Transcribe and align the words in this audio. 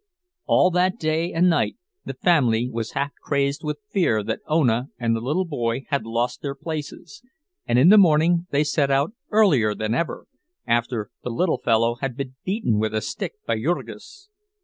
All 0.47 0.71
that 0.71 0.97
day 0.97 1.31
and 1.31 1.47
night 1.47 1.77
the 2.05 2.15
family 2.15 2.67
was 2.67 2.93
half 2.93 3.11
crazed 3.21 3.63
with 3.63 3.77
fear 3.91 4.23
that 4.23 4.39
Ona 4.47 4.89
and 4.97 5.15
the 5.15 5.45
boy 5.47 5.83
had 5.89 6.07
lost 6.07 6.41
their 6.41 6.55
places; 6.55 7.21
and 7.67 7.77
in 7.77 7.89
the 7.89 7.99
morning 7.99 8.47
they 8.49 8.63
set 8.63 8.89
out 8.89 9.13
earlier 9.29 9.75
than 9.75 9.93
ever, 9.93 10.25
after 10.65 11.11
the 11.23 11.29
little 11.29 11.59
fellow 11.59 11.97
had 12.01 12.17
been 12.17 12.33
beaten 12.43 12.79
with 12.79 12.95
a 12.95 13.01
stick 13.01 13.33
by 13.45 13.59
Jurgis. 13.59 14.27